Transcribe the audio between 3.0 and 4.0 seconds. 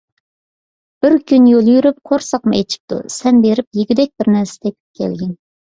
سەن بېرىپ